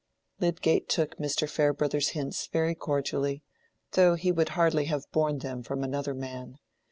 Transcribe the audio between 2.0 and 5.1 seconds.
hints very cordially, though he would hardly have